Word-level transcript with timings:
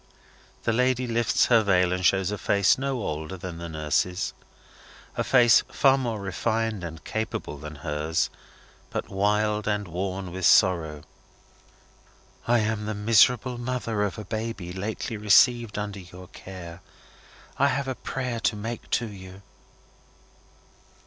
The 0.63 0.73
lady 0.73 1.05
lifts 1.05 1.45
her 1.45 1.61
veil, 1.61 1.93
and 1.93 2.03
shows 2.03 2.31
a 2.31 2.37
face 2.39 2.75
no 2.75 3.03
older 3.03 3.37
than 3.37 3.59
the 3.59 3.69
nurse's. 3.69 4.33
A 5.15 5.23
face 5.23 5.61
far 5.69 5.95
more 5.95 6.19
refined 6.19 6.83
and 6.83 7.03
capable 7.03 7.59
than 7.59 7.75
hers, 7.85 8.31
but 8.89 9.09
wild 9.09 9.67
and 9.67 9.87
worn 9.87 10.31
with 10.31 10.47
sorrow. 10.47 11.03
"I 12.47 12.61
am 12.61 12.87
the 12.87 12.95
miserable 12.95 13.59
mother 13.59 14.01
of 14.01 14.17
a 14.17 14.25
baby 14.25 14.73
lately 14.73 15.17
received 15.17 15.77
under 15.77 15.99
your 15.99 16.29
care. 16.29 16.81
I 17.59 17.67
have 17.67 17.87
a 17.87 17.93
prayer 17.93 18.39
to 18.39 18.55
make 18.55 18.89
to 18.89 19.05
you." 19.05 19.43